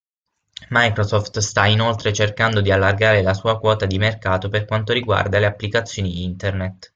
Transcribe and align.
Microsoft 0.71 1.37
sta 1.41 1.67
inoltre 1.67 2.11
cercando 2.11 2.59
di 2.61 2.71
allargare 2.71 3.21
la 3.21 3.35
sua 3.35 3.59
quota 3.59 3.85
di 3.85 3.99
mercato 3.99 4.49
per 4.49 4.65
quanto 4.65 4.93
riguarda 4.93 5.37
le 5.37 5.45
applicazioni 5.45 6.23
internet. 6.23 6.89